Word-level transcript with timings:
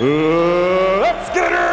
let's 0.00 1.30
get 1.34 1.50
ready 1.50 1.72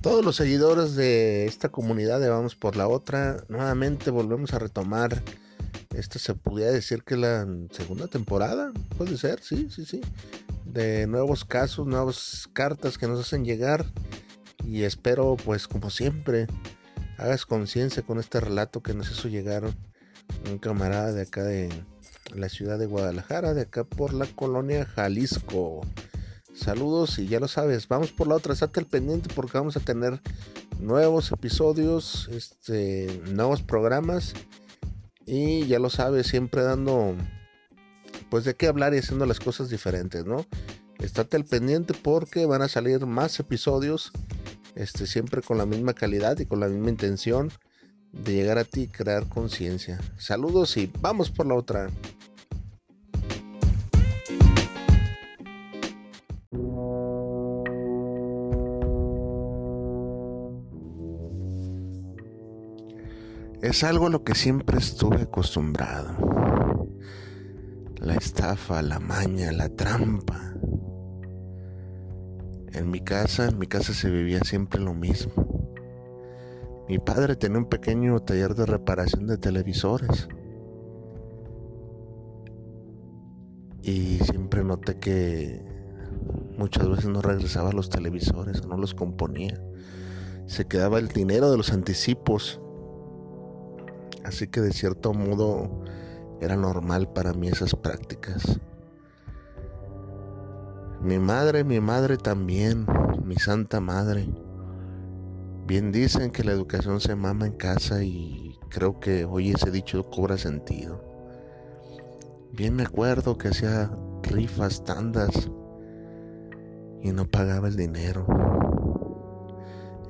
todos 0.00 0.24
los 0.24 0.36
seguidores 0.36 0.94
de 0.94 1.46
esta 1.46 1.68
comunidad 1.68 2.18
de 2.18 2.30
Vamos 2.30 2.56
por 2.56 2.76
la 2.76 2.88
Otra, 2.88 3.44
nuevamente 3.48 4.10
volvemos 4.10 4.54
a 4.54 4.58
retomar. 4.58 5.22
Esta 5.98 6.20
se 6.20 6.34
pudiera 6.34 6.70
decir 6.70 7.02
que 7.02 7.16
la 7.16 7.44
segunda 7.72 8.06
temporada, 8.06 8.72
puede 8.96 9.16
ser, 9.16 9.42
sí, 9.42 9.66
sí, 9.68 9.84
sí. 9.84 10.00
De 10.64 11.08
nuevos 11.08 11.44
casos, 11.44 11.88
nuevas 11.88 12.48
cartas 12.52 12.98
que 12.98 13.08
nos 13.08 13.18
hacen 13.18 13.44
llegar. 13.44 13.84
Y 14.64 14.84
espero, 14.84 15.36
pues, 15.44 15.66
como 15.66 15.90
siempre, 15.90 16.46
hagas 17.16 17.46
conciencia 17.46 18.02
con 18.02 18.20
este 18.20 18.38
relato 18.38 18.80
que 18.80 18.94
nos 18.94 19.10
hizo 19.10 19.26
llegar 19.26 19.64
un 20.48 20.58
camarada 20.58 21.12
de 21.12 21.22
acá 21.22 21.42
de 21.42 21.68
la 22.32 22.48
ciudad 22.48 22.78
de 22.78 22.86
Guadalajara, 22.86 23.52
de 23.52 23.62
acá 23.62 23.82
por 23.82 24.14
la 24.14 24.26
colonia 24.26 24.84
Jalisco. 24.84 25.80
Saludos 26.54 27.18
y 27.18 27.26
ya 27.26 27.40
lo 27.40 27.48
sabes, 27.48 27.88
vamos 27.88 28.12
por 28.12 28.28
la 28.28 28.36
otra, 28.36 28.52
estate 28.52 28.78
al 28.78 28.86
pendiente 28.86 29.30
porque 29.34 29.58
vamos 29.58 29.76
a 29.76 29.80
tener 29.80 30.20
nuevos 30.78 31.32
episodios, 31.32 32.28
este, 32.32 33.20
nuevos 33.32 33.62
programas 33.62 34.34
y 35.28 35.66
ya 35.66 35.78
lo 35.78 35.90
sabes, 35.90 36.26
siempre 36.26 36.62
dando 36.62 37.14
pues 38.30 38.44
de 38.44 38.54
qué 38.54 38.66
hablar 38.66 38.94
y 38.94 38.98
haciendo 38.98 39.26
las 39.26 39.40
cosas 39.40 39.68
diferentes, 39.68 40.24
¿no? 40.24 40.46
Estate 40.98 41.36
al 41.36 41.44
pendiente 41.44 41.94
porque 41.94 42.46
van 42.46 42.62
a 42.62 42.68
salir 42.68 43.04
más 43.06 43.38
episodios, 43.38 44.10
este, 44.74 45.06
siempre 45.06 45.42
con 45.42 45.58
la 45.58 45.66
misma 45.66 45.92
calidad 45.92 46.38
y 46.38 46.46
con 46.46 46.60
la 46.60 46.68
misma 46.68 46.90
intención 46.90 47.52
de 48.12 48.34
llegar 48.34 48.58
a 48.58 48.64
ti 48.64 48.82
y 48.82 48.88
crear 48.88 49.28
conciencia. 49.28 50.00
Saludos 50.16 50.76
y 50.78 50.90
vamos 51.00 51.30
por 51.30 51.46
la 51.46 51.54
otra. 51.54 51.90
Es 63.60 63.82
algo 63.82 64.06
a 64.06 64.10
lo 64.10 64.22
que 64.22 64.36
siempre 64.36 64.78
estuve 64.78 65.22
acostumbrado. 65.22 66.86
La 67.96 68.14
estafa, 68.14 68.82
la 68.82 69.00
maña, 69.00 69.50
la 69.50 69.68
trampa. 69.68 70.54
En 72.72 72.88
mi 72.88 73.00
casa, 73.00 73.48
en 73.48 73.58
mi 73.58 73.66
casa 73.66 73.94
se 73.94 74.10
vivía 74.10 74.40
siempre 74.44 74.80
lo 74.80 74.94
mismo. 74.94 75.32
Mi 76.88 77.00
padre 77.00 77.34
tenía 77.34 77.58
un 77.58 77.68
pequeño 77.68 78.20
taller 78.20 78.54
de 78.54 78.64
reparación 78.64 79.26
de 79.26 79.38
televisores. 79.38 80.28
Y 83.82 84.20
siempre 84.20 84.62
noté 84.62 85.00
que 85.00 85.64
muchas 86.56 86.88
veces 86.88 87.06
no 87.06 87.22
regresaba 87.22 87.70
a 87.70 87.74
los 87.74 87.90
televisores, 87.90 88.64
no 88.64 88.76
los 88.76 88.94
componía. 88.94 89.60
Se 90.46 90.66
quedaba 90.66 91.00
el 91.00 91.08
dinero 91.08 91.50
de 91.50 91.56
los 91.56 91.72
anticipos 91.72 92.60
Así 94.28 94.46
que 94.46 94.60
de 94.60 94.72
cierto 94.72 95.14
modo 95.14 95.82
era 96.38 96.54
normal 96.54 97.10
para 97.14 97.32
mí 97.32 97.48
esas 97.48 97.74
prácticas. 97.74 98.60
Mi 101.00 101.18
madre, 101.18 101.64
mi 101.64 101.80
madre 101.80 102.18
también, 102.18 102.86
mi 103.24 103.36
santa 103.36 103.80
madre. 103.80 104.28
Bien 105.66 105.92
dicen 105.92 106.30
que 106.30 106.44
la 106.44 106.52
educación 106.52 107.00
se 107.00 107.16
mama 107.16 107.46
en 107.46 107.54
casa 107.54 108.02
y 108.04 108.58
creo 108.68 109.00
que 109.00 109.24
hoy 109.24 109.50
ese 109.50 109.70
dicho 109.70 110.04
cobra 110.10 110.36
sentido. 110.36 111.02
Bien 112.52 112.76
me 112.76 112.82
acuerdo 112.82 113.38
que 113.38 113.48
hacía 113.48 113.90
rifas, 114.24 114.84
tandas 114.84 115.50
y 117.02 117.12
no 117.12 117.24
pagaba 117.26 117.68
el 117.68 117.76
dinero. 117.76 118.26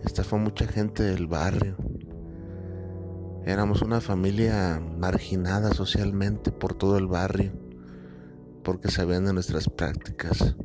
Esta 0.04 0.24
fue 0.24 0.40
mucha 0.40 0.66
gente 0.66 1.04
del 1.04 1.28
barrio. 1.28 1.76
Éramos 3.44 3.82
una 3.82 4.00
familia 4.00 4.80
marginada 4.98 5.72
socialmente 5.72 6.52
por 6.52 6.74
todo 6.74 6.98
el 6.98 7.06
barrio, 7.06 7.52
porque 8.62 8.90
sabían 8.90 9.24
de 9.24 9.32
nuestras 9.32 9.68
prácticas. 9.68 10.56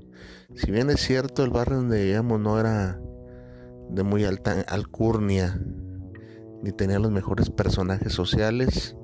Si 0.55 0.71
bien 0.71 0.89
es 0.89 0.99
cierto, 0.99 1.43
el 1.43 1.49
barrio 1.49 1.77
donde 1.77 2.03
vivíamos 2.03 2.39
no 2.39 2.59
era 2.59 2.99
de 3.89 4.03
muy 4.03 4.25
alta 4.25 4.61
alcurnia, 4.67 5.59
ni 6.61 6.71
tenía 6.71 6.99
los 6.99 7.11
mejores 7.11 7.49
personajes 7.49 8.13
sociales, 8.13 8.95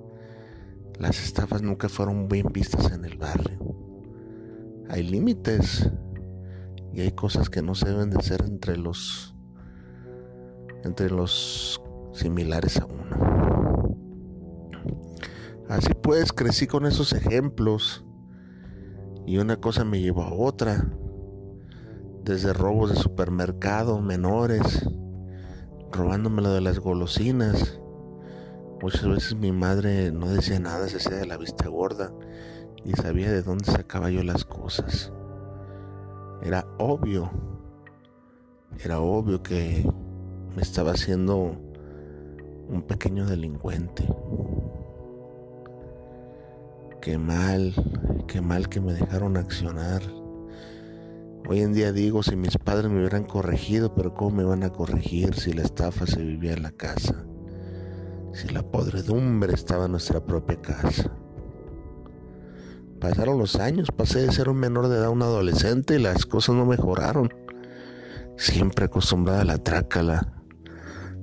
las 0.99 1.23
estafas 1.23 1.61
nunca 1.61 1.87
fueron 1.87 2.27
bien 2.27 2.47
vistas 2.51 2.91
en 2.91 3.05
el 3.05 3.17
barrio. 3.17 3.59
Hay 4.89 5.03
límites 5.03 5.89
y 6.93 7.01
hay 7.01 7.11
cosas 7.11 7.49
que 7.49 7.61
no 7.61 7.75
se 7.75 7.87
deben 7.87 8.09
de 8.09 8.17
hacer 8.17 8.41
entre 8.45 8.75
los 8.75 9.35
entre 10.83 11.09
los 11.09 11.81
similares 12.13 12.77
a 12.77 12.85
uno. 12.85 13.28
Así 15.69 15.93
pues, 15.93 16.33
crecí 16.33 16.65
con 16.65 16.87
esos 16.87 17.13
ejemplos 17.13 18.03
y 19.27 19.37
una 19.37 19.57
cosa 19.57 19.85
me 19.85 20.01
llevó 20.01 20.23
a 20.23 20.33
otra. 20.33 20.89
Desde 22.23 22.53
robos 22.53 22.89
de 22.89 22.95
supermercado 22.95 24.01
menores, 24.01 24.89
robándomelo 25.91 26.51
de 26.53 26.61
las 26.61 26.79
golosinas. 26.79 27.79
Muchas 28.81 29.07
veces 29.07 29.35
mi 29.35 29.51
madre 29.51 30.11
no 30.11 30.27
decía 30.29 30.59
nada, 30.59 30.87
se 30.87 30.97
hacía 30.97 31.17
de 31.17 31.27
la 31.27 31.37
vista 31.37 31.67
gorda 31.67 32.11
y 32.83 32.93
sabía 32.93 33.31
de 33.31 33.43
dónde 33.43 33.65
sacaba 33.65 34.09
yo 34.09 34.23
las 34.23 34.45
cosas. 34.45 35.13
Era 36.41 36.65
obvio, 36.79 37.29
era 38.83 39.01
obvio 39.01 39.43
que 39.43 39.87
me 40.55 40.63
estaba 40.63 40.93
haciendo 40.93 41.35
un 41.37 42.83
pequeño 42.87 43.27
delincuente. 43.27 44.07
Qué 47.01 47.17
mal, 47.17 47.73
qué 48.27 48.41
mal 48.41 48.67
que 48.67 48.81
me 48.81 48.91
dejaron 48.91 49.37
accionar. 49.37 50.01
Hoy 51.47 51.61
en 51.61 51.71
día 51.71 51.93
digo, 51.93 52.23
si 52.23 52.35
mis 52.35 52.57
padres 52.57 52.91
me 52.91 52.99
hubieran 52.99 53.23
corregido, 53.23 53.95
pero 53.95 54.13
¿cómo 54.13 54.31
me 54.31 54.43
van 54.43 54.63
a 54.63 54.71
corregir 54.71 55.33
si 55.35 55.53
la 55.53 55.61
estafa 55.61 56.05
se 56.05 56.21
vivía 56.21 56.51
en 56.51 56.63
la 56.63 56.71
casa? 56.71 57.25
Si 58.33 58.49
la 58.49 58.63
podredumbre 58.63 59.53
estaba 59.53 59.85
en 59.85 59.91
nuestra 59.91 60.19
propia 60.25 60.61
casa. 60.61 61.09
Pasaron 62.99 63.39
los 63.39 63.55
años, 63.55 63.91
pasé 63.95 64.19
de 64.19 64.33
ser 64.33 64.49
un 64.49 64.57
menor 64.57 64.89
de 64.89 64.97
edad 64.97 65.05
a 65.05 65.09
un 65.09 65.21
adolescente 65.21 65.95
y 65.95 65.99
las 65.99 66.25
cosas 66.25 66.55
no 66.55 66.65
mejoraron. 66.65 67.33
Siempre 68.35 68.85
acostumbrada 68.85 69.43
a 69.43 69.45
la 69.45 69.57
trácala, 69.57 70.43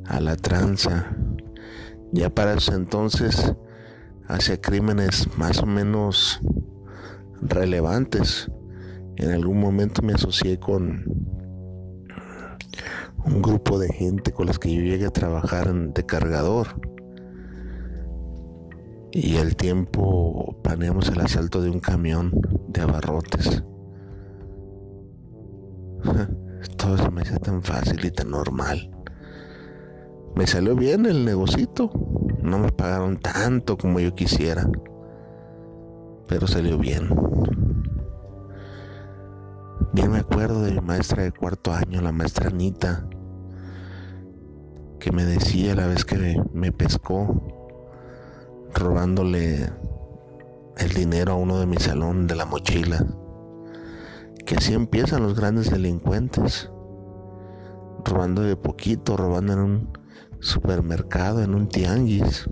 a 0.06 0.20
la 0.20 0.36
tranza. 0.36 1.14
Ya 2.12 2.34
para 2.34 2.54
ese 2.54 2.72
entonces 2.72 3.54
hacia 4.28 4.60
crímenes 4.60 5.28
más 5.36 5.58
o 5.62 5.66
menos 5.66 6.40
relevantes. 7.40 8.50
En 9.16 9.30
algún 9.30 9.60
momento 9.60 10.02
me 10.02 10.12
asocié 10.14 10.58
con 10.58 11.04
un 13.24 13.42
grupo 13.42 13.78
de 13.78 13.88
gente 13.88 14.32
con 14.32 14.46
las 14.46 14.58
que 14.58 14.72
yo 14.72 14.80
llegué 14.82 15.06
a 15.06 15.10
trabajar 15.10 15.72
de 15.72 16.06
cargador. 16.06 16.80
Y 19.12 19.36
al 19.38 19.56
tiempo 19.56 20.60
planeamos 20.62 21.08
el 21.08 21.20
asalto 21.20 21.62
de 21.62 21.70
un 21.70 21.80
camión 21.80 22.32
de 22.68 22.82
abarrotes. 22.82 23.62
Todo 26.76 26.98
se 26.98 27.10
me 27.10 27.22
hacía 27.22 27.38
tan 27.38 27.62
fácil 27.62 28.04
y 28.04 28.10
tan 28.10 28.30
normal. 28.30 28.95
Me 30.36 30.46
salió 30.46 30.76
bien 30.76 31.06
el 31.06 31.24
negocito 31.24 31.90
no 32.46 32.60
me 32.60 32.70
pagaron 32.70 33.18
tanto 33.18 33.76
como 33.76 33.98
yo 33.98 34.14
quisiera. 34.14 34.70
pero 36.28 36.46
salió 36.46 36.78
bien. 36.78 37.08
Bien 39.92 40.10
me 40.10 40.18
acuerdo 40.18 40.62
de 40.62 40.72
mi 40.72 40.80
maestra 40.80 41.22
de 41.22 41.32
cuarto 41.32 41.72
año, 41.72 42.00
la 42.00 42.12
maestra 42.12 42.48
Anita, 42.48 43.08
que 44.98 45.12
me 45.12 45.24
decía 45.24 45.74
la 45.74 45.86
vez 45.86 46.04
que 46.04 46.40
me 46.52 46.72
pescó 46.72 47.42
robándole 48.74 49.70
el 50.78 50.92
dinero 50.94 51.32
a 51.32 51.36
uno 51.36 51.58
de 51.58 51.66
mi 51.66 51.76
salón 51.76 52.26
de 52.26 52.34
la 52.34 52.44
mochila, 52.44 53.06
que 54.44 54.56
así 54.56 54.74
empiezan 54.74 55.22
los 55.22 55.34
grandes 55.34 55.70
delincuentes, 55.70 56.70
robando 58.04 58.42
de 58.42 58.56
poquito, 58.56 59.16
robando 59.16 59.52
en 59.52 59.58
un 59.60 60.05
supermercado, 60.46 61.42
en 61.42 61.54
un 61.54 61.68
tianguis, 61.68 62.48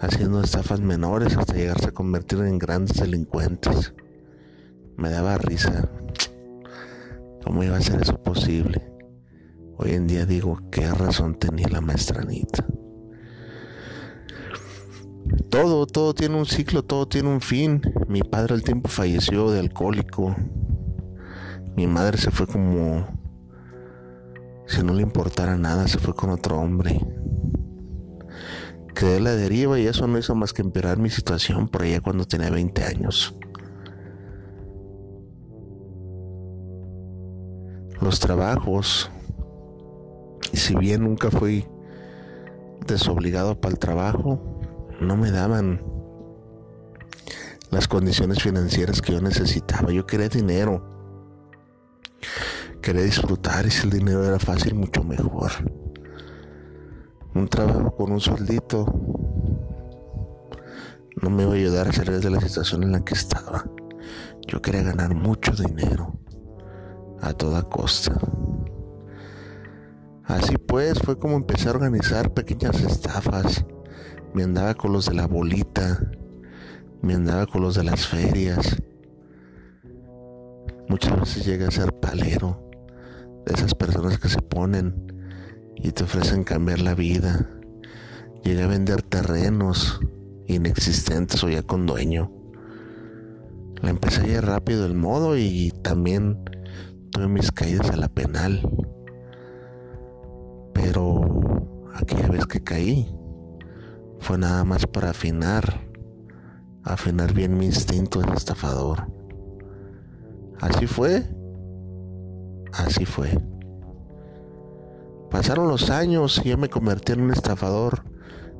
haciendo 0.00 0.42
estafas 0.42 0.80
menores 0.80 1.36
hasta 1.36 1.54
llegarse 1.54 1.88
a 1.88 1.92
convertir 1.92 2.40
en 2.40 2.58
grandes 2.58 2.96
delincuentes. 2.98 3.94
Me 4.96 5.10
daba 5.10 5.38
risa. 5.38 5.88
¿Cómo 7.44 7.62
iba 7.62 7.76
a 7.76 7.80
ser 7.80 8.02
eso 8.02 8.20
posible? 8.22 8.92
Hoy 9.76 9.92
en 9.92 10.06
día 10.06 10.26
digo, 10.26 10.58
¿qué 10.70 10.90
razón 10.90 11.38
tenía 11.38 11.68
la 11.68 11.80
maestranita? 11.80 12.66
Todo, 15.50 15.86
todo 15.86 16.14
tiene 16.14 16.36
un 16.36 16.46
ciclo, 16.46 16.82
todo 16.82 17.06
tiene 17.06 17.28
un 17.28 17.40
fin. 17.40 17.82
Mi 18.08 18.22
padre 18.22 18.54
al 18.54 18.62
tiempo 18.62 18.88
falleció 18.88 19.50
de 19.50 19.60
alcohólico. 19.60 20.34
Mi 21.76 21.86
madre 21.86 22.18
se 22.18 22.30
fue 22.30 22.46
como 22.46 23.21
si 24.72 24.82
no 24.82 24.94
le 24.94 25.02
importara 25.02 25.56
nada, 25.56 25.86
se 25.86 25.98
fue 25.98 26.14
con 26.14 26.30
otro 26.30 26.58
hombre. 26.58 26.98
Quedé 28.94 29.18
a 29.18 29.20
la 29.20 29.32
deriva 29.32 29.78
y 29.78 29.86
eso 29.86 30.06
no 30.06 30.18
hizo 30.18 30.34
más 30.34 30.52
que 30.52 30.62
empeorar 30.62 30.98
mi 30.98 31.10
situación 31.10 31.68
por 31.68 31.82
allá 31.82 32.00
cuando 32.00 32.24
tenía 32.24 32.50
20 32.50 32.84
años. 32.84 33.36
Los 38.00 38.18
trabajos, 38.18 39.10
y 40.52 40.56
si 40.56 40.74
bien 40.74 41.04
nunca 41.04 41.30
fui 41.30 41.66
desobligado 42.86 43.60
para 43.60 43.72
el 43.72 43.78
trabajo, 43.78 44.60
no 45.00 45.16
me 45.16 45.30
daban 45.30 45.84
las 47.70 47.88
condiciones 47.88 48.42
financieras 48.42 49.00
que 49.00 49.12
yo 49.12 49.20
necesitaba. 49.20 49.92
Yo 49.92 50.06
quería 50.06 50.28
dinero. 50.28 51.01
Quería 52.82 53.02
disfrutar 53.02 53.64
y 53.64 53.70
si 53.70 53.86
el 53.86 53.90
dinero 53.90 54.24
era 54.24 54.40
fácil, 54.40 54.74
mucho 54.74 55.04
mejor. 55.04 55.52
Un 57.32 57.46
trabajo 57.48 57.94
con 57.94 58.10
un 58.10 58.20
sueldito 58.20 58.84
no 61.22 61.30
me 61.30 61.44
iba 61.44 61.52
a 61.52 61.54
ayudar 61.54 61.88
a 61.88 61.92
salir 61.92 62.18
de 62.18 62.30
la 62.30 62.40
situación 62.40 62.82
en 62.82 62.90
la 62.90 63.04
que 63.04 63.14
estaba. 63.14 63.64
Yo 64.48 64.60
quería 64.60 64.82
ganar 64.82 65.14
mucho 65.14 65.52
dinero 65.52 66.18
a 67.20 67.32
toda 67.32 67.62
costa. 67.62 68.18
Así 70.24 70.56
pues, 70.58 70.98
fue 70.98 71.16
como 71.18 71.36
empecé 71.36 71.68
a 71.68 71.72
organizar 71.72 72.34
pequeñas 72.34 72.80
estafas. 72.80 73.64
Me 74.34 74.42
andaba 74.42 74.74
con 74.74 74.92
los 74.92 75.06
de 75.06 75.14
la 75.14 75.28
bolita, 75.28 76.00
me 77.00 77.14
andaba 77.14 77.46
con 77.46 77.62
los 77.62 77.76
de 77.76 77.84
las 77.84 78.08
ferias. 78.08 78.82
Muchas 80.88 81.20
veces 81.20 81.46
llegué 81.46 81.66
a 81.66 81.70
ser 81.70 81.92
palero, 81.92 82.71
esas 83.46 83.74
personas 83.74 84.18
que 84.18 84.28
se 84.28 84.40
ponen 84.40 85.12
y 85.76 85.92
te 85.92 86.04
ofrecen 86.04 86.44
cambiar 86.44 86.80
la 86.80 86.94
vida. 86.94 87.48
Llegué 88.44 88.62
a 88.62 88.66
vender 88.66 89.02
terrenos 89.02 90.00
inexistentes 90.46 91.42
o 91.44 91.48
ya 91.48 91.62
con 91.62 91.86
dueño. 91.86 92.30
La 93.80 93.90
empecé 93.90 94.28
ya 94.28 94.40
rápido 94.40 94.86
el 94.86 94.94
modo 94.94 95.36
y 95.36 95.72
también 95.82 96.44
tuve 97.10 97.28
mis 97.28 97.50
caídas 97.50 97.90
a 97.90 97.96
la 97.96 98.08
penal. 98.08 98.68
Pero 100.72 101.88
aquella 101.94 102.28
vez 102.28 102.46
que 102.46 102.62
caí 102.62 103.12
fue 104.20 104.38
nada 104.38 104.64
más 104.64 104.86
para 104.86 105.10
afinar, 105.10 105.88
afinar 106.84 107.34
bien 107.34 107.58
mi 107.58 107.66
instinto 107.66 108.20
de 108.20 108.32
estafador. 108.34 109.08
Así 110.60 110.86
fue, 110.86 111.24
así 112.72 113.04
fue. 113.04 113.38
Pasaron 115.30 115.68
los 115.68 115.90
años 115.90 116.40
y 116.44 116.50
yo 116.50 116.58
me 116.58 116.68
convertí 116.68 117.12
en 117.12 117.22
un 117.22 117.30
estafador 117.32 118.04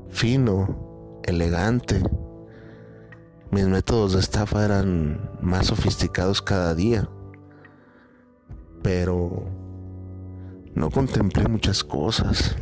fino, 0.09 1.21
elegante. 1.25 2.03
Mis 3.51 3.67
métodos 3.67 4.15
de 4.15 4.21
estafa 4.21 4.65
eran 4.65 5.31
más 5.43 5.67
sofisticados 5.67 6.41
cada 6.41 6.75
día 6.75 7.09
pero 8.83 9.45
no 10.75 10.91
contemplé 10.91 11.49
muchas 11.49 11.83
cosas. 11.85 12.57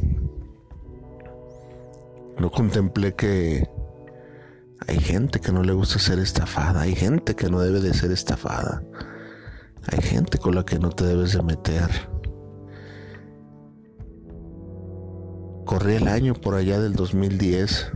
No 2.39 2.51
contemplé 2.51 3.15
que 3.15 3.69
hay 4.87 4.99
gente 4.99 5.41
que 5.41 5.53
no 5.53 5.63
le 5.63 5.73
gusta 5.73 5.99
ser 5.99 6.19
estafada, 6.19 6.83
hay 6.83 6.95
gente 6.95 7.35
que 7.35 7.51
no 7.51 7.61
debe 7.61 7.81
de 7.81 7.93
ser 7.93 8.13
estafada, 8.13 8.83
hay 9.87 10.03
gente 10.03 10.39
con 10.39 10.55
la 10.55 10.65
que 10.65 10.79
no 10.79 10.91
te 10.91 11.05
debes 11.05 11.33
de 11.33 11.43
meter. 11.43 11.89
Corrí 15.65 15.95
el 15.95 16.09
año 16.09 16.35
por 16.35 16.55
allá 16.55 16.81
del 16.81 16.95
2010 16.95 17.93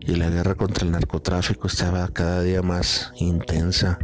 y 0.00 0.16
la 0.16 0.28
guerra 0.28 0.54
contra 0.54 0.84
el 0.84 0.92
narcotráfico 0.92 1.66
estaba 1.66 2.06
cada 2.08 2.42
día 2.42 2.60
más 2.62 3.12
intensa 3.16 3.98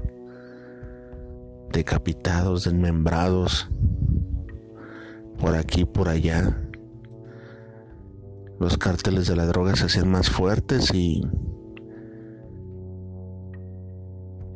decapitados, 1.73 2.65
desmembrados, 2.65 3.71
por 5.39 5.55
aquí, 5.55 5.85
por 5.85 6.09
allá. 6.09 6.59
Los 8.59 8.77
cárteles 8.77 9.27
de 9.27 9.37
la 9.37 9.47
droga 9.47 9.75
se 9.77 9.87
hacían 9.87 10.11
más 10.11 10.29
fuertes 10.29 10.93
y, 10.93 11.23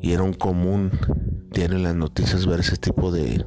y 0.05 0.13
era 0.13 0.23
un 0.23 0.35
común 0.35 0.91
tiene 1.51 1.79
las 1.79 1.95
noticias 1.95 2.45
ver 2.45 2.61
ese 2.61 2.77
tipo 2.77 3.11
de 3.11 3.43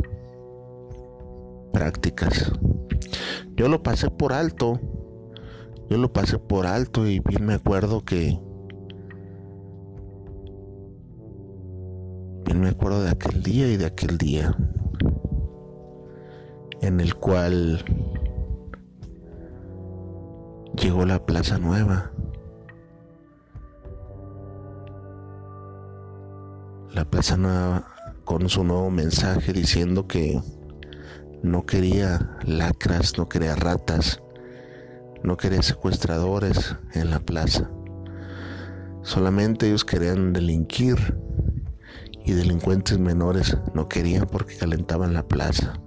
prácticas. 1.72 2.52
Yo 3.56 3.68
lo 3.68 3.84
pasé 3.84 4.10
por 4.10 4.34
alto, 4.34 4.80
yo 5.88 5.98
lo 5.98 6.12
pasé 6.12 6.40
por 6.40 6.66
alto 6.66 7.06
y 7.06 7.20
bien 7.20 7.46
me 7.46 7.54
acuerdo 7.54 8.04
que 8.04 8.40
me 12.56 12.70
acuerdo 12.70 13.04
de 13.04 13.12
aquel 13.12 13.44
día 13.44 13.68
y 13.68 13.78
de 13.78 13.86
aquel 13.86 14.18
día 14.18 14.58
en 16.82 17.00
el 17.00 17.14
cual 17.14 17.86
llegó 20.74 21.06
la 21.06 21.24
Plaza 21.24 21.60
Nueva. 21.60 22.17
La 26.98 27.06
Plaza 27.06 27.38
Nueva 27.38 27.86
con 28.26 28.50
su 28.50 28.64
nuevo 28.64 28.90
mensaje 28.90 29.54
diciendo 29.54 30.08
que 30.08 30.42
no 31.44 31.64
quería 31.68 32.40
lacras, 32.44 33.20
no 33.20 33.30
quería 33.30 33.56
ratas, 33.56 34.20
no 35.22 35.38
quería 35.38 35.62
secuestradores 35.62 36.76
en 36.96 37.12
la 37.12 37.20
plaza. 37.20 37.70
Solamente 39.04 39.68
ellos 39.68 39.86
querían 39.86 40.34
delinquir 40.34 41.16
y 42.26 42.34
delincuentes 42.34 42.98
menores 42.98 43.56
no 43.76 43.88
querían 43.88 44.26
porque 44.26 44.58
calentaban 44.58 45.14
la 45.14 45.28
plaza. 45.28 45.80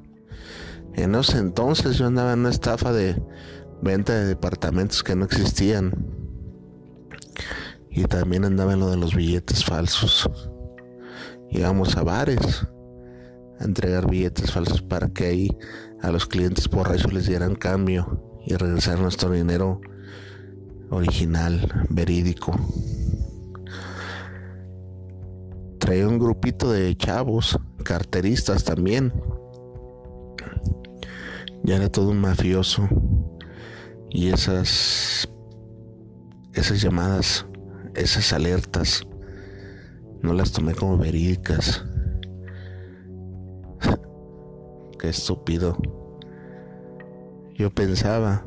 En 0.95 1.17
ese 1.17 1.39
entonces 1.39 1.99
yo 1.99 2.07
andaba 2.07 2.35
en 2.35 2.39
una 2.39 2.51
estafa 2.51 2.93
de 2.93 3.21
venta 3.83 4.15
de 4.15 4.27
departamentos 4.27 5.03
que 5.03 5.17
no 5.17 5.25
existían. 5.25 6.07
Y 7.91 8.05
también 8.05 8.45
andaba 8.45 8.75
en 8.75 8.79
lo 8.79 8.91
de 8.91 8.97
los 8.97 9.17
billetes 9.17 9.65
falsos. 9.65 10.31
Íbamos 11.51 11.97
a 11.97 12.03
bares 12.03 12.67
a 13.59 13.65
entregar 13.65 14.09
billetes 14.09 14.51
falsos 14.53 14.83
para 14.83 15.09
que 15.09 15.27
ahí 15.27 15.59
a 16.01 16.11
los 16.11 16.27
clientes 16.27 16.69
borrachos 16.69 17.13
les 17.13 17.27
dieran 17.27 17.55
cambio 17.55 18.41
y 18.47 18.55
regresar 18.55 18.99
nuestro 18.99 19.31
dinero 19.31 19.81
original, 20.91 21.87
verídico 21.91 22.55
traía 25.91 26.07
un 26.07 26.21
grupito 26.21 26.71
de 26.71 26.97
chavos, 26.97 27.59
carteristas 27.83 28.63
también. 28.63 29.13
Ya 31.65 31.77
era 31.77 31.89
todo 31.89 32.11
un 32.11 32.21
mafioso. 32.21 32.89
Y 34.09 34.29
esas 34.29 35.29
esas 36.55 36.81
llamadas, 36.81 37.45
esas 37.95 38.33
alertas 38.33 39.05
no 40.23 40.33
las 40.35 40.53
tomé 40.53 40.75
como 40.75 40.99
verídicas. 40.99 41.85
Qué 44.99 45.09
estúpido. 45.09 45.79
Yo 47.55 47.71
pensaba 47.71 48.45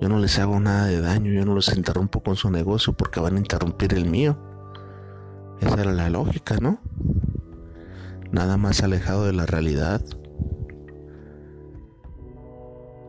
Yo 0.00 0.08
no 0.08 0.18
les 0.18 0.38
hago 0.38 0.58
nada 0.60 0.86
de 0.86 1.00
daño, 1.00 1.30
yo 1.30 1.44
no 1.44 1.54
los 1.54 1.76
interrumpo 1.76 2.22
con 2.22 2.34
su 2.34 2.50
negocio 2.50 2.94
porque 2.94 3.20
van 3.20 3.36
a 3.36 3.38
interrumpir 3.38 3.94
el 3.94 4.06
mío. 4.06 4.38
Esa 5.60 5.82
era 5.82 5.92
la 5.92 6.08
lógica, 6.08 6.56
¿no? 6.56 6.80
Nada 8.32 8.56
más 8.56 8.82
alejado 8.82 9.26
de 9.26 9.34
la 9.34 9.44
realidad. 9.44 10.00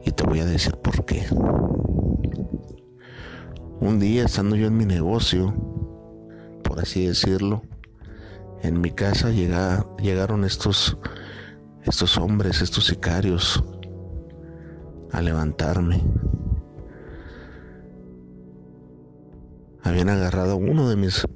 Y 0.04 0.12
te 0.12 0.24
voy 0.24 0.42
a 0.42 0.46
decir 0.46 0.76
por 0.78 1.06
qué. 1.06 1.26
Un 3.80 4.00
día 4.00 4.26
estando 4.26 4.56
yo 4.56 4.68
en 4.68 4.76
mi 4.76 4.86
negocio, 4.86 5.54
por 6.72 6.80
así 6.80 7.06
decirlo, 7.06 7.64
en 8.62 8.80
mi 8.80 8.92
casa 8.92 9.30
llegaron 9.30 10.46
estos, 10.46 10.98
estos 11.84 12.18
hombres, 12.18 12.62
estos 12.62 12.86
sicarios, 12.86 13.62
a 15.12 15.22
levantarme. 15.22 16.02
Habían 19.84 20.08
agarrado 20.08 20.54
a 20.54 20.56
uno 20.56 20.88
de 20.88 20.96
mis 20.96 21.28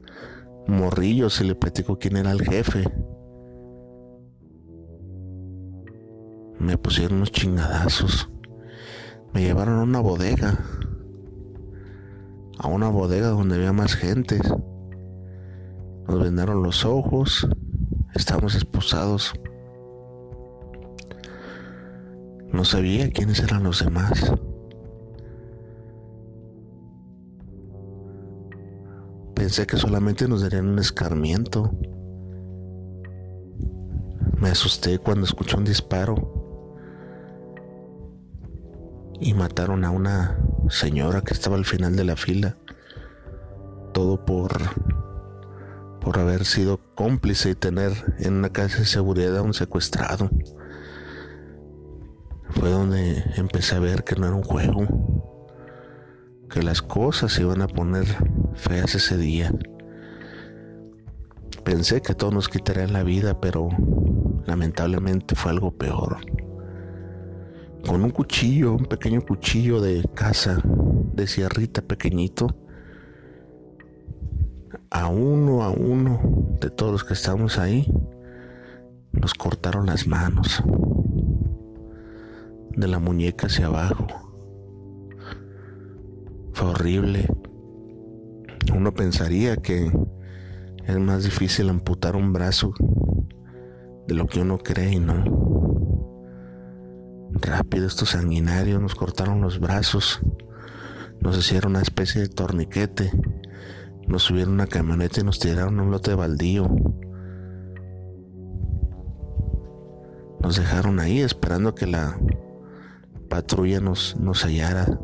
morrillos 0.68 1.42
y 1.42 1.44
le 1.44 1.56
platico 1.56 2.00
quién 2.00 2.16
era 2.16 2.32
el 2.32 2.42
jefe. 2.42 2.86
Me 6.60 6.78
pusieron 6.78 7.18
unos 7.18 7.34
chingadazos. 7.34 8.30
Me 9.34 9.42
llevaron 9.42 9.80
a 9.80 9.84
una 9.84 10.00
bodega. 10.00 10.64
A 12.58 12.70
una 12.70 12.88
bodega 12.88 13.28
donde 13.28 13.56
había 13.56 13.74
más 13.74 13.96
gente. 13.96 14.40
Nos 16.08 16.24
vendaron 16.24 16.64
los 16.64 16.86
ojos. 16.86 17.48
Estábamos 18.14 18.56
esposados. 18.56 19.34
No 22.52 22.64
sabía 22.64 23.10
quiénes 23.12 23.40
eran 23.42 23.64
los 23.64 23.84
demás. 23.84 24.34
Pensé 29.36 29.68
que 29.68 29.78
solamente 29.78 30.28
nos 30.28 30.42
darían 30.42 30.70
un 30.70 30.80
escarmiento. 30.80 31.72
Me 34.40 34.50
asusté 34.50 35.00
cuando 35.00 35.26
escuché 35.26 35.58
un 35.58 35.66
disparo 35.66 36.46
y 39.20 39.34
mataron 39.34 39.84
a 39.86 39.92
una 39.92 40.38
señora 40.70 41.22
que 41.22 41.34
estaba 41.34 41.56
al 41.56 41.66
final 41.66 41.96
de 41.96 42.04
la 42.06 42.16
fila. 42.16 42.58
Todo 43.94 44.26
por 44.26 44.54
por 46.06 46.20
haber 46.20 46.46
sido 46.46 46.80
cómplice 46.94 47.50
y 47.50 47.56
tener 47.56 47.92
en 48.20 48.36
una 48.36 48.50
casa 48.50 48.78
de 48.78 48.86
seguridad 48.86 49.36
a 49.38 49.42
un 49.42 49.56
secuestrado. 49.56 50.30
Fue 52.52 52.70
donde 52.70 53.24
empecé 53.38 53.76
a 53.76 53.80
ver 53.80 54.04
que 54.04 54.16
no 54.16 54.28
era 54.28 54.36
un 54.36 54.44
juego, 54.44 54.86
que 56.48 56.62
las 56.62 56.84
cosas 56.84 57.34
se 57.34 57.42
iban 57.42 57.64
a 57.64 57.68
poner 57.68 58.06
feas 58.54 58.94
ese 58.94 59.18
día. 59.18 59.52
Pensé 61.64 62.04
que 62.04 62.14
todos 62.14 62.32
nos 62.32 62.50
quitarían 62.50 62.94
la 62.94 63.02
vida, 63.02 63.42
pero 63.42 63.70
lamentablemente 64.46 65.34
fue 65.34 65.54
algo 65.54 65.76
peor. 65.76 66.18
Con 67.84 68.04
un 68.04 68.12
cuchillo, 68.12 68.74
un 68.74 68.86
pequeño 68.86 69.22
cuchillo 69.22 69.82
de 69.82 70.08
casa, 70.14 70.62
de 70.64 71.26
sierrita 71.26 71.82
pequeñito, 71.82 72.56
a 74.96 75.10
uno 75.10 75.62
a 75.62 75.72
uno 75.72 76.22
de 76.62 76.70
todos 76.70 76.94
los 76.94 77.04
que 77.04 77.16
estábamos 77.16 77.60
ahí, 77.60 77.86
nos 79.12 79.34
cortaron 79.34 79.88
las 79.88 80.08
manos, 80.08 80.64
de 82.70 82.88
la 82.88 83.00
muñeca 83.00 83.48
hacia 83.48 83.66
abajo. 83.66 84.08
Fue 86.54 86.70
horrible. 86.70 87.28
Uno 88.74 88.94
pensaría 88.94 89.58
que 89.58 89.92
es 90.86 90.98
más 90.98 91.26
difícil 91.26 91.68
amputar 91.68 92.16
un 92.16 92.32
brazo 92.32 92.74
de 94.08 94.14
lo 94.14 94.28
que 94.28 94.40
uno 94.40 94.60
cree 94.60 94.98
no. 95.02 95.26
Rápido 97.34 97.86
estos 97.86 98.12
sanguinarios 98.12 98.82
nos 98.82 98.96
cortaron 98.96 99.42
los 99.42 99.60
brazos, 99.60 100.22
nos 101.20 101.38
hicieron 101.38 101.72
una 101.72 101.82
especie 101.82 102.22
de 102.22 102.30
torniquete, 102.30 103.12
nos 104.08 104.24
subieron 104.24 104.54
una 104.54 104.68
camioneta 104.68 105.22
y 105.22 105.24
nos 105.24 105.40
tiraron 105.40 105.80
un 105.80 105.92
lote 105.92 106.14
baldío. 106.14 106.70
Nos 110.42 110.58
dejaron 110.58 111.00
ahí 111.00 111.22
esperando 111.22 111.74
que 111.74 111.88
la 111.88 112.20
patrulla 113.30 113.80
nos, 113.80 114.16
nos 114.18 114.44
hallara 114.46 115.00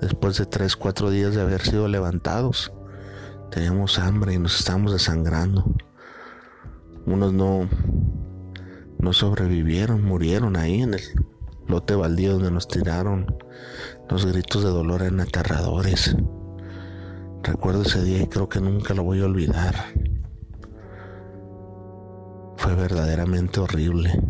después 0.00 0.36
de 0.38 0.46
tres, 0.46 0.76
cuatro 0.76 1.10
días 1.10 1.34
de 1.34 1.42
haber 1.42 1.60
sido 1.60 1.86
levantados. 1.86 2.72
Teníamos 3.50 3.98
hambre 3.98 4.34
y 4.34 4.38
nos 4.38 4.58
estábamos 4.58 4.92
desangrando. 4.92 5.72
Unos 7.06 7.32
no, 7.32 7.68
no 8.98 9.12
sobrevivieron, 9.12 10.04
murieron 10.04 10.56
ahí 10.56 10.82
en 10.82 10.94
el 10.94 11.00
lote 11.68 11.94
baldío 11.94 12.34
donde 12.34 12.50
nos 12.50 12.68
tiraron. 12.68 13.26
Los 14.08 14.26
gritos 14.26 14.64
de 14.64 14.70
dolor 14.70 15.02
eran 15.02 15.20
aterradores. 15.20 16.16
Recuerdo 17.42 17.82
ese 17.82 18.02
día 18.02 18.22
y 18.22 18.26
creo 18.26 18.48
que 18.48 18.60
nunca 18.60 18.94
lo 18.94 19.02
voy 19.02 19.20
a 19.20 19.24
olvidar. 19.24 19.74
Fue 22.56 22.74
verdaderamente 22.74 23.60
horrible. 23.60 24.20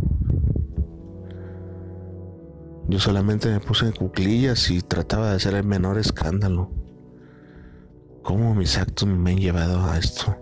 Yo 2.89 2.99
solamente 2.99 3.49
me 3.49 3.61
puse 3.61 3.87
en 3.87 3.93
cuclillas 3.93 4.71
y 4.71 4.81
trataba 4.81 5.31
de 5.31 5.37
hacer 5.37 5.55
el 5.55 5.65
menor 5.65 5.99
escándalo. 5.99 6.71
¿Cómo 8.23 8.55
mis 8.55 8.79
actos 8.79 9.09
me 9.09 9.31
han 9.31 9.39
llevado 9.39 9.85
a 9.85 9.99
esto? 9.99 10.37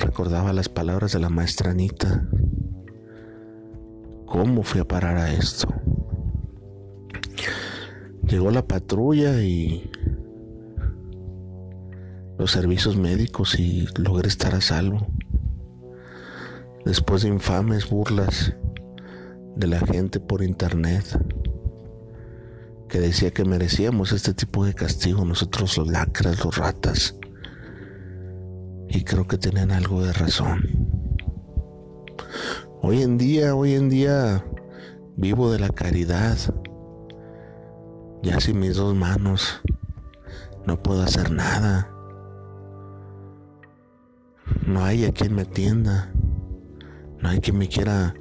Recordaba 0.00 0.52
las 0.52 0.68
palabras 0.68 1.12
de 1.12 1.20
la 1.20 1.28
maestra 1.28 1.70
Anita. 1.70 2.28
¿Cómo 4.26 4.62
fui 4.62 4.80
a 4.80 4.88
parar 4.88 5.16
a 5.16 5.32
esto? 5.32 5.68
Llegó 8.26 8.50
la 8.50 8.66
patrulla 8.66 9.42
y 9.42 9.90
los 12.42 12.50
servicios 12.50 12.96
médicos 12.96 13.56
y 13.56 13.86
logré 13.96 14.26
estar 14.26 14.52
a 14.56 14.60
salvo. 14.60 15.06
Después 16.84 17.22
de 17.22 17.28
infames 17.28 17.88
burlas 17.88 18.52
de 19.54 19.68
la 19.68 19.78
gente 19.78 20.18
por 20.18 20.42
internet 20.42 21.04
que 22.88 22.98
decía 22.98 23.30
que 23.30 23.44
merecíamos 23.44 24.10
este 24.10 24.34
tipo 24.34 24.64
de 24.64 24.74
castigo, 24.74 25.24
nosotros 25.24 25.78
los 25.78 25.86
lacras, 25.86 26.44
los 26.44 26.56
ratas. 26.56 27.14
Y 28.88 29.04
creo 29.04 29.28
que 29.28 29.38
tenían 29.38 29.70
algo 29.70 30.04
de 30.04 30.12
razón. 30.12 30.88
Hoy 32.80 33.02
en 33.02 33.18
día, 33.18 33.54
hoy 33.54 33.74
en 33.74 33.88
día 33.88 34.44
vivo 35.14 35.52
de 35.52 35.60
la 35.60 35.68
caridad. 35.68 36.36
Ya 38.24 38.40
sin 38.40 38.58
mis 38.58 38.74
dos 38.74 38.96
manos 38.96 39.60
no 40.66 40.82
puedo 40.82 41.04
hacer 41.04 41.30
nada. 41.30 41.91
No 44.66 44.84
hay 44.84 45.04
a 45.04 45.12
quien 45.12 45.34
me 45.34 45.42
atienda. 45.42 46.12
No 47.20 47.28
hay 47.28 47.40
quien 47.40 47.58
me 47.58 47.68
quiera 47.68 48.14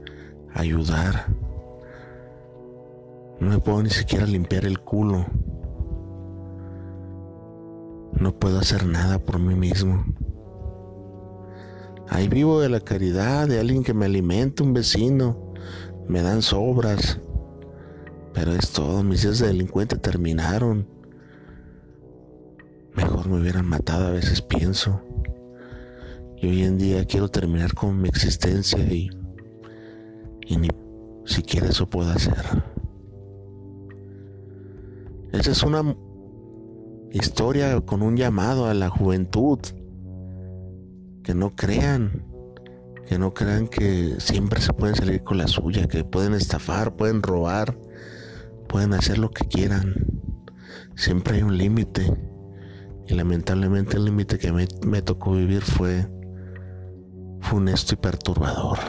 ayudar. 0.54 1.28
No 3.40 3.50
me 3.50 3.60
puedo 3.60 3.82
ni 3.82 3.90
siquiera 3.90 4.26
limpiar 4.26 4.66
el 4.66 4.80
culo. 4.80 5.26
No 8.20 8.36
puedo 8.38 8.60
hacer 8.60 8.86
nada 8.86 9.18
por 9.18 9.40
mí 9.40 9.56
mismo. 9.56 10.06
Ahí 12.08 12.28
vivo 12.28 12.60
de 12.60 12.70
la 12.70 12.82
caridad, 12.82 13.48
de 13.48 13.60
alguien 13.60 13.84
que 13.84 13.94
me 13.94 14.06
alimenta, 14.06 14.64
un 14.64 14.74
vecino. 14.74 15.54
Me 16.08 16.22
dan 16.22 16.42
sobras. 16.42 17.20
Pero 18.34 18.52
es 18.52 18.72
todo, 18.72 19.02
mis 19.04 19.24
días 19.24 19.40
de 19.40 19.48
delincuente 19.48 19.98
terminaron. 19.98 20.88
Mejor 22.96 23.30
me 23.30 23.40
hubieran 23.40 23.66
matado, 23.66 24.08
a 24.08 24.12
veces 24.12 24.42
pienso. 24.42 25.02
Y 26.42 26.48
hoy 26.48 26.64
en 26.64 26.80
día 26.80 27.06
quiero 27.06 27.30
terminar 27.30 27.76
con 27.76 28.02
mi 28.02 28.10
existencia 28.10 28.80
y, 28.80 29.12
y 30.48 30.58
ni 30.58 30.70
siquiera 31.24 31.68
eso 31.68 31.88
puedo 31.88 32.10
hacer. 32.10 32.44
Esa 35.32 35.52
es 35.52 35.62
una 35.62 35.96
historia 37.12 37.80
con 37.82 38.02
un 38.02 38.18
llamado 38.18 38.66
a 38.66 38.74
la 38.74 38.90
juventud. 38.90 39.60
Que 41.24 41.36
no 41.36 41.56
crean, 41.56 42.26
que 43.08 43.20
no 43.20 43.36
crean 43.36 43.68
que 43.68 44.16
siempre 44.18 44.62
se 44.62 44.74
pueden 44.74 44.96
salir 44.96 45.24
con 45.24 45.38
la 45.38 45.48
suya, 45.48 45.88
que 45.88 46.04
pueden 46.04 46.34
estafar, 46.34 46.96
pueden 46.96 47.22
robar, 47.22 47.78
pueden 48.68 48.96
hacer 48.96 49.20
lo 49.20 49.30
que 49.30 49.48
quieran. 49.48 49.94
Siempre 50.96 51.36
hay 51.36 51.44
un 51.44 51.56
límite. 51.56 52.12
Y 53.08 53.14
lamentablemente 53.14 53.98
el 53.98 54.06
límite 54.06 54.40
que 54.40 54.52
me, 54.52 54.68
me, 54.84 55.04
tocó 55.04 55.34
vivir 55.34 55.62
fue 55.62 56.08
funesto 57.42 57.96
y 57.96 57.98
perturbador. 57.98 58.80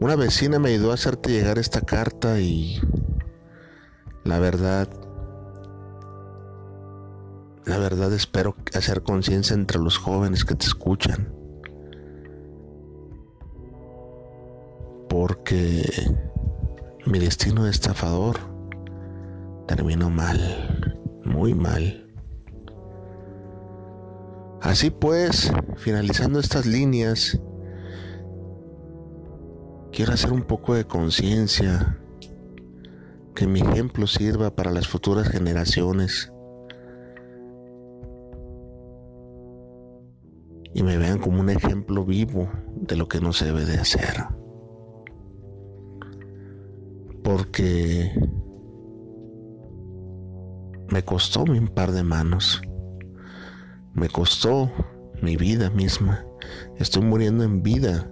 Una 0.00 0.16
vecina 0.16 0.58
me 0.58 0.70
ayudó 0.70 0.92
a 0.92 0.94
hacerte 0.94 1.30
llegar 1.30 1.58
esta 1.58 1.82
carta 1.82 2.40
y 2.40 2.80
la 4.24 4.38
verdad, 4.38 4.88
la 7.66 7.78
verdad 7.78 8.12
espero 8.12 8.56
hacer 8.74 9.02
conciencia 9.02 9.54
entre 9.54 9.78
los 9.78 9.98
jóvenes 9.98 10.44
que 10.44 10.54
te 10.54 10.66
escuchan. 10.66 11.34
Porque 15.08 15.84
mi 17.04 17.18
destino 17.18 17.64
de 17.64 17.70
estafador 17.70 18.38
terminó 19.66 20.08
mal, 20.08 20.98
muy 21.24 21.54
mal. 21.54 22.09
Así 24.60 24.90
pues, 24.90 25.52
finalizando 25.76 26.38
estas 26.38 26.66
líneas, 26.66 27.40
quiero 29.90 30.12
hacer 30.12 30.32
un 30.32 30.42
poco 30.42 30.74
de 30.74 30.84
conciencia, 30.84 31.98
que 33.34 33.46
mi 33.46 33.60
ejemplo 33.60 34.06
sirva 34.06 34.54
para 34.54 34.70
las 34.70 34.86
futuras 34.86 35.28
generaciones 35.28 36.30
y 40.74 40.82
me 40.82 40.96
vean 40.98 41.18
como 41.18 41.40
un 41.40 41.50
ejemplo 41.50 42.04
vivo 42.04 42.50
de 42.74 42.96
lo 42.96 43.08
que 43.08 43.20
no 43.20 43.32
se 43.32 43.46
debe 43.46 43.64
de 43.64 43.78
hacer. 43.78 44.24
Porque 47.22 48.12
me 50.88 51.04
costó 51.04 51.44
mi 51.44 51.60
par 51.60 51.92
de 51.92 52.02
manos. 52.02 52.62
Me 53.92 54.08
costó 54.08 54.70
mi 55.22 55.36
vida 55.36 55.70
misma. 55.70 56.24
Estoy 56.78 57.02
muriendo 57.02 57.44
en 57.44 57.62
vida. 57.62 58.10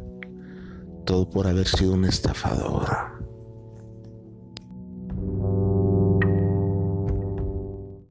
Todo 1.07 1.31
por 1.31 1.47
haber 1.47 1.67
sido 1.67 1.95
un 1.95 2.05
estafador. 2.05 3.18